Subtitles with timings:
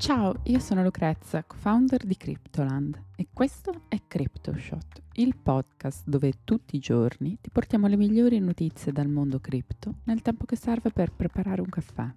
[0.00, 6.74] Ciao, io sono Lucrezia, co-founder di Cryptoland e questo è CryptoShot, il podcast dove tutti
[6.74, 11.12] i giorni ti portiamo le migliori notizie dal mondo cripto nel tempo che serve per
[11.12, 12.10] preparare un caffè.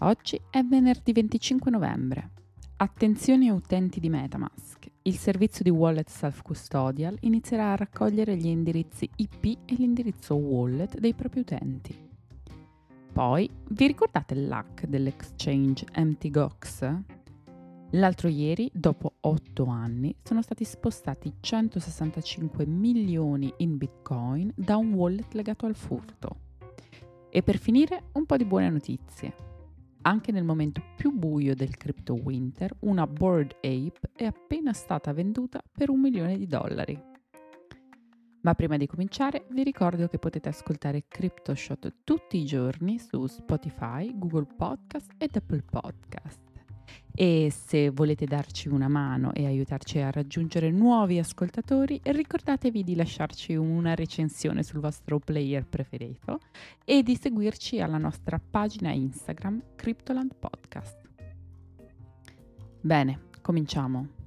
[0.00, 2.30] Oggi è venerdì 25 novembre.
[2.76, 9.44] Attenzione utenti di Metamask, il servizio di wallet self-custodial inizierà a raccogliere gli indirizzi IP
[9.64, 12.10] e l'indirizzo wallet dei propri utenti.
[13.12, 16.94] Poi, vi ricordate l'hack dell'exchange MTGOX?
[17.90, 25.34] L'altro ieri, dopo 8 anni, sono stati spostati 165 milioni in bitcoin da un wallet
[25.34, 26.36] legato al furto.
[27.28, 29.34] E per finire, un po' di buone notizie.
[30.00, 35.62] Anche nel momento più buio del crypto winter, una Bored Ape è appena stata venduta
[35.70, 37.11] per un milione di dollari.
[38.42, 44.10] Ma prima di cominciare vi ricordo che potete ascoltare CryptoShot tutti i giorni su Spotify,
[44.16, 46.40] Google Podcast ed Apple Podcast.
[47.14, 53.54] E se volete darci una mano e aiutarci a raggiungere nuovi ascoltatori, ricordatevi di lasciarci
[53.54, 56.40] una recensione sul vostro player preferito
[56.84, 60.98] e di seguirci alla nostra pagina Instagram Cryptoland Podcast.
[62.80, 64.21] Bene, cominciamo.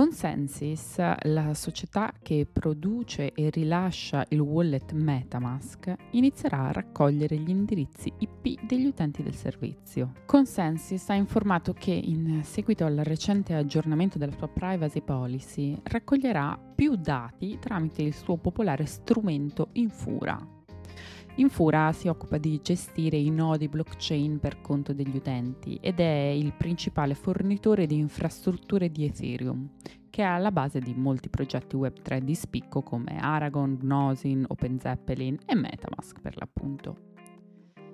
[0.00, 8.10] Consensus, la società che produce e rilascia il wallet Metamask, inizierà a raccogliere gli indirizzi
[8.16, 10.12] IP degli utenti del servizio.
[10.24, 16.96] Consensus ha informato che in seguito al recente aggiornamento della sua privacy policy raccoglierà più
[16.96, 20.38] dati tramite il suo popolare strumento Infura,
[21.36, 26.52] Infura si occupa di gestire i nodi blockchain per conto degli utenti ed è il
[26.52, 29.70] principale fornitore di infrastrutture di Ethereum,
[30.10, 35.54] che è alla base di molti progetti Web3 di spicco come Aragon, Gnosin, OpenZeppelin e
[35.54, 37.08] Metamask per l'appunto.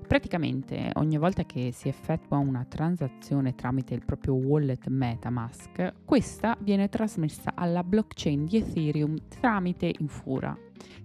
[0.09, 6.89] Praticamente ogni volta che si effettua una transazione tramite il proprio wallet Metamask, questa viene
[6.89, 10.57] trasmessa alla blockchain di Ethereum tramite Infura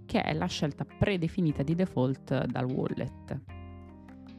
[0.05, 3.39] che è la scelta predefinita di default dal wallet.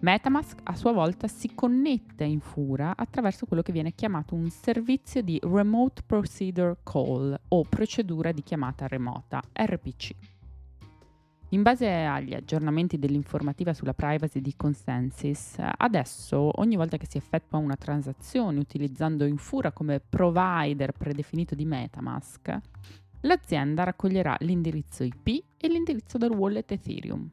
[0.00, 5.22] Metamask a sua volta si connette in Fura attraverso quello che viene chiamato un servizio
[5.22, 10.14] di Remote Procedure Call o procedura di chiamata remota, RPC.
[11.50, 17.58] In base agli aggiornamenti dell'informativa sulla privacy di Consensus, adesso ogni volta che si effettua
[17.58, 22.58] una transazione utilizzando Infura come provider predefinito di Metamask,
[23.22, 27.28] l'azienda raccoglierà l'indirizzo IP e l'indirizzo del wallet Ethereum.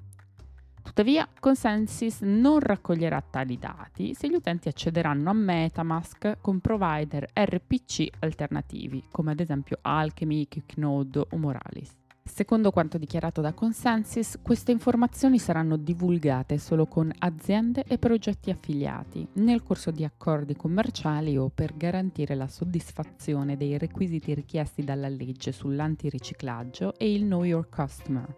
[0.81, 8.07] Tuttavia, Consensus non raccoglierà tali dati se gli utenti accederanno a Metamask con provider RPC
[8.19, 11.95] alternativi, come ad esempio Alchemy, QuickNode o Moralis.
[12.31, 19.27] Secondo quanto dichiarato da Consensus, queste informazioni saranno divulgate solo con aziende e progetti affiliati
[19.33, 25.51] nel corso di accordi commerciali o per garantire la soddisfazione dei requisiti richiesti dalla legge
[25.51, 28.33] sull'antiriciclaggio e il Know Your Customer.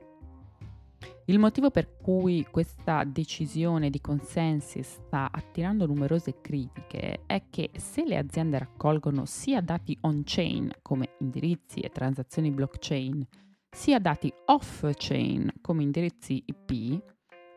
[1.25, 8.03] Il motivo per cui questa decisione di Consensus sta attirando numerose critiche è che se
[8.03, 13.28] le aziende raccolgono sia dati on-chain come indirizzi e transazioni blockchain,
[13.74, 17.02] sia dati off-chain come indirizzi IP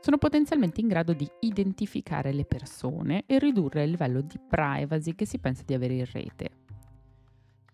[0.00, 5.26] sono potenzialmente in grado di identificare le persone e ridurre il livello di privacy che
[5.26, 6.50] si pensa di avere in rete.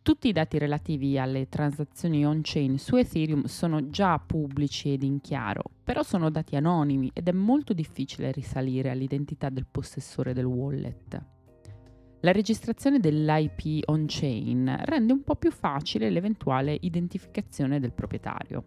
[0.00, 5.62] Tutti i dati relativi alle transazioni on-chain su Ethereum sono già pubblici ed in chiaro,
[5.84, 11.22] però sono dati anonimi ed è molto difficile risalire all'identità del possessore del wallet.
[12.22, 18.64] La registrazione dell'IP on-chain rende un po' più facile l'eventuale identificazione del proprietario.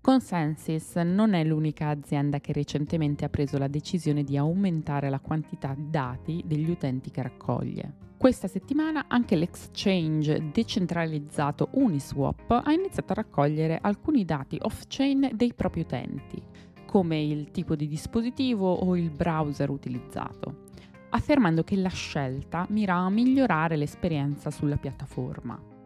[0.00, 5.74] Consensus non è l'unica azienda che recentemente ha preso la decisione di aumentare la quantità
[5.74, 7.96] di dati degli utenti che raccoglie.
[8.16, 15.82] Questa settimana anche l'exchange decentralizzato Uniswap ha iniziato a raccogliere alcuni dati off-chain dei propri
[15.82, 16.42] utenti,
[16.86, 20.64] come il tipo di dispositivo o il browser utilizzato
[21.10, 25.76] affermando che la scelta mira a migliorare l'esperienza sulla piattaforma.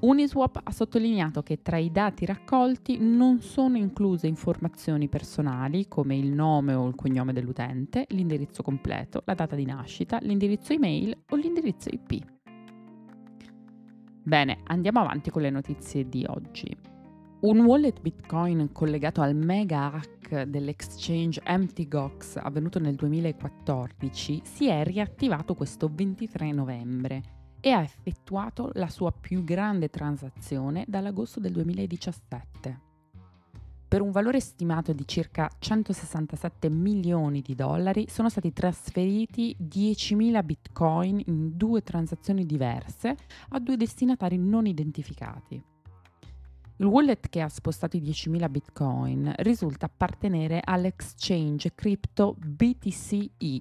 [0.00, 6.30] Uniswap ha sottolineato che tra i dati raccolti non sono incluse informazioni personali come il
[6.30, 11.88] nome o il cognome dell'utente, l'indirizzo completo, la data di nascita, l'indirizzo email o l'indirizzo
[11.90, 12.22] IP.
[14.22, 16.93] Bene, andiamo avanti con le notizie di oggi.
[17.44, 25.54] Un wallet Bitcoin collegato al mega hack dell'exchange MTGOX avvenuto nel 2014 si è riattivato
[25.54, 27.22] questo 23 novembre
[27.60, 32.80] e ha effettuato la sua più grande transazione dall'agosto del 2017.
[33.88, 41.22] per un valore stimato di circa 167 milioni di dollari sono stati trasferiti 10.000 bitcoin
[41.26, 43.14] in due transazioni diverse
[43.50, 45.62] a due destinatari non identificati.
[46.78, 53.58] Il wallet che ha spostato i 10.000 bitcoin risulta appartenere all'exchange cripto BTCE,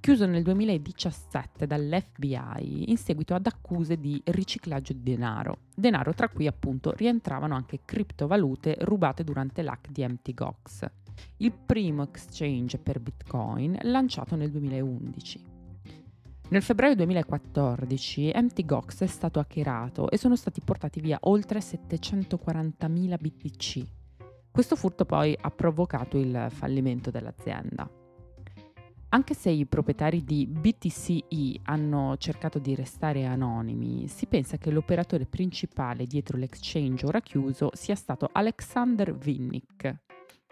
[0.00, 6.48] chiuso nel 2017 dall'FBI in seguito ad accuse di riciclaggio di denaro, denaro tra cui
[6.48, 10.34] appunto rientravano anche criptovalute rubate durante l'hack di Mt.
[10.34, 10.84] Gox,
[11.36, 15.49] il primo exchange per bitcoin lanciato nel 2011.
[16.50, 18.64] Nel febbraio 2014 Mt.
[18.64, 23.86] Gox è stato hackerato e sono stati portati via oltre 740.000 BTC.
[24.50, 27.88] Questo furto poi ha provocato il fallimento dell'azienda.
[29.10, 35.26] Anche se i proprietari di BTCE hanno cercato di restare anonimi, si pensa che l'operatore
[35.26, 39.98] principale dietro l'exchange ora chiuso sia stato Alexander Vinnik,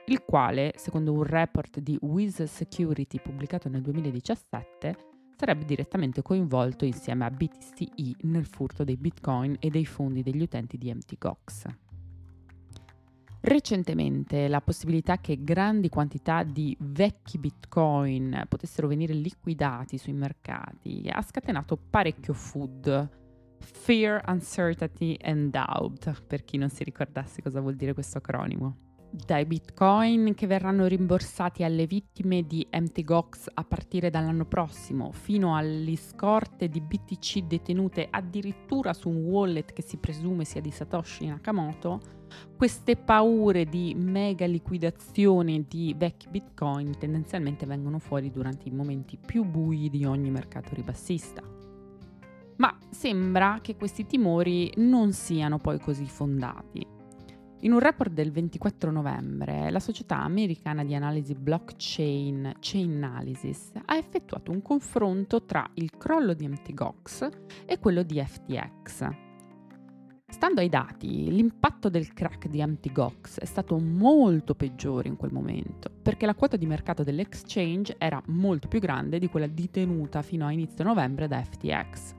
[0.07, 5.08] il quale, secondo un report di Wiz Security pubblicato nel 2017,
[5.39, 10.77] sarebbe direttamente coinvolto insieme a BTCE nel furto dei bitcoin e dei fondi degli utenti
[10.77, 11.17] di Mt.
[11.17, 11.65] Gox.
[13.41, 21.23] Recentemente la possibilità che grandi quantità di vecchi bitcoin potessero venire liquidati sui mercati ha
[21.23, 23.17] scatenato parecchio food.
[23.61, 29.47] Fear, uncertainty and doubt, per chi non si ricordasse cosa vuol dire questo acronimo dai
[29.47, 33.03] bitcoin che verranno rimborsati alle vittime di Mt.
[33.03, 39.73] Gox a partire dall'anno prossimo, fino alle scorte di BTC detenute addirittura su un wallet
[39.73, 42.17] che si presume sia di Satoshi Nakamoto,
[42.57, 49.45] queste paure di mega liquidazione di vecchi bitcoin tendenzialmente vengono fuori durante i momenti più
[49.45, 51.43] bui di ogni mercato ribassista.
[52.57, 56.98] Ma sembra che questi timori non siano poi così fondati.
[57.63, 64.53] In un report del 24 novembre, la società americana di analisi blockchain Chainalysis ha effettuato
[64.53, 66.73] un confronto tra il crollo di Mt.
[66.73, 67.29] Gox
[67.67, 69.09] e quello di FTX.
[70.29, 72.93] Stando ai dati, l'impatto del crack di Mt.
[72.93, 78.23] Gox è stato molto peggiore in quel momento, perché la quota di mercato dell'exchange era
[78.27, 82.18] molto più grande di quella detenuta fino a inizio novembre da FTX.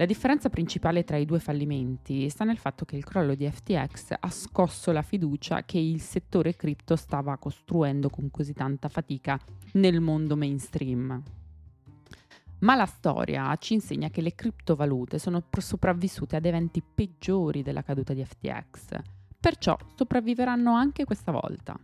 [0.00, 4.14] La differenza principale tra i due fallimenti sta nel fatto che il crollo di FTX
[4.18, 9.38] ha scosso la fiducia che il settore cripto stava costruendo con così tanta fatica
[9.72, 11.22] nel mondo mainstream.
[12.60, 18.14] Ma la storia ci insegna che le criptovalute sono sopravvissute ad eventi peggiori della caduta
[18.14, 19.02] di FTX,
[19.38, 21.78] perciò sopravviveranno anche questa volta.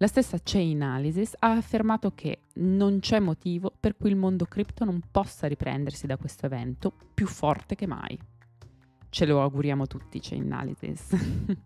[0.00, 5.00] La stessa Chainalysis ha affermato che non c'è motivo per cui il mondo cripto non
[5.10, 8.16] possa riprendersi da questo evento più forte che mai.
[9.08, 11.16] Ce lo auguriamo tutti, Chainalysis.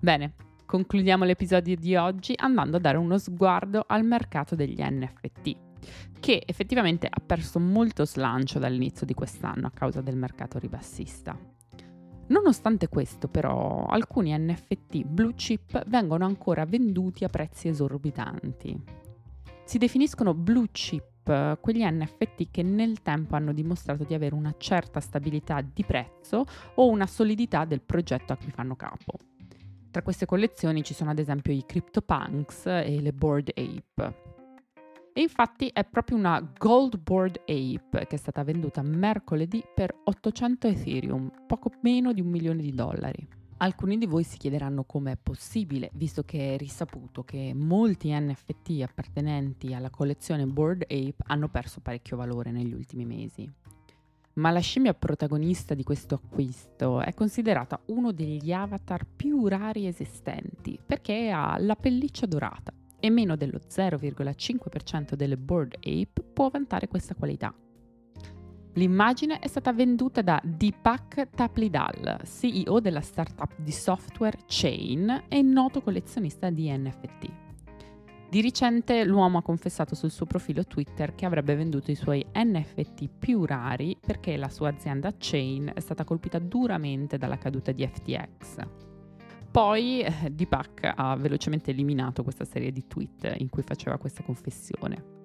[0.00, 0.32] Bene,
[0.64, 5.56] concludiamo l'episodio di oggi andando a dare uno sguardo al mercato degli NFT,
[6.20, 11.36] che effettivamente ha perso molto slancio dall'inizio di quest'anno a causa del mercato ribassista.
[12.30, 18.80] Nonostante questo, però, alcuni NFT blue chip vengono ancora venduti a prezzi esorbitanti.
[19.64, 25.00] Si definiscono blue chip quegli NFT che nel tempo hanno dimostrato di avere una certa
[25.00, 26.44] stabilità di prezzo
[26.74, 29.14] o una solidità del progetto a cui fanno capo.
[29.90, 34.29] Tra queste collezioni ci sono ad esempio i CryptoPunks e le Bored Ape.
[35.12, 40.68] E infatti è proprio una Gold Board Ape che è stata venduta mercoledì per 800
[40.68, 43.26] Ethereum, poco meno di un milione di dollari.
[43.58, 48.82] Alcuni di voi si chiederanno come è possibile, visto che è risaputo che molti NFT
[48.82, 53.50] appartenenti alla collezione Board Ape hanno perso parecchio valore negli ultimi mesi.
[54.34, 60.78] Ma la scimmia protagonista di questo acquisto è considerata uno degli avatar più rari esistenti
[60.84, 67.14] perché ha la pelliccia dorata e meno dello 0,5% delle Board Ape può vantare questa
[67.14, 67.52] qualità.
[68.74, 75.82] L'immagine è stata venduta da Deepak Taplidal, CEO della startup di software Chain e noto
[75.82, 77.48] collezionista di NFT.
[78.30, 83.08] Di recente l'uomo ha confessato sul suo profilo Twitter che avrebbe venduto i suoi NFT
[83.18, 88.89] più rari perché la sua azienda Chain è stata colpita duramente dalla caduta di FTX.
[89.50, 95.18] Poi eh, Deepak ha velocemente eliminato questa serie di tweet in cui faceva questa confessione.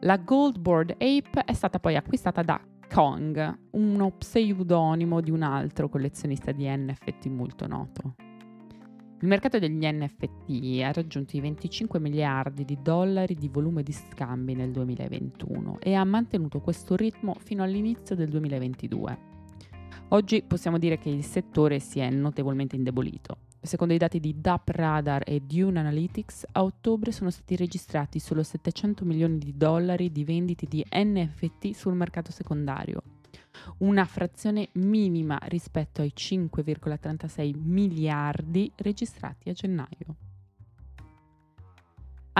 [0.00, 2.60] La Gold Board Ape è stata poi acquistata da
[2.92, 8.14] Kong, uno pseudonimo di un altro collezionista di NFT molto noto.
[9.22, 14.54] Il mercato degli NFT ha raggiunto i 25 miliardi di dollari di volume di scambi
[14.54, 19.29] nel 2021 e ha mantenuto questo ritmo fino all'inizio del 2022.
[20.12, 23.36] Oggi possiamo dire che il settore si è notevolmente indebolito.
[23.60, 28.42] Secondo i dati di DAP Radar e Dune Analytics, a ottobre sono stati registrati solo
[28.42, 33.02] 700 milioni di dollari di vendite di NFT sul mercato secondario,
[33.78, 40.16] una frazione minima rispetto ai 5,36 miliardi registrati a gennaio.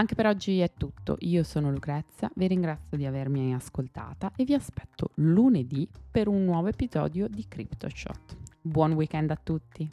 [0.00, 4.54] Anche per oggi è tutto, io sono Lucrezia, vi ringrazio di avermi ascoltata e vi
[4.54, 8.36] aspetto lunedì per un nuovo episodio di CryptoShot.
[8.62, 9.86] Buon weekend a tutti!